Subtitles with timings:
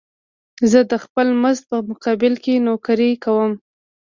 [0.71, 3.57] زه د خپل مزد په مقابل کې نوکري کومه.